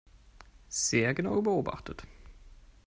[0.67, 2.05] Sehr genau beobachtet.